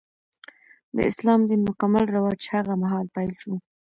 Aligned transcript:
د 0.95 0.97
اسلام 1.09 1.39
دین 1.49 1.61
مکمل 1.69 2.05
رواج 2.15 2.41
هغه 2.55 2.73
مهال 2.81 3.07
پیل 3.15 3.31
شو. 3.41 3.53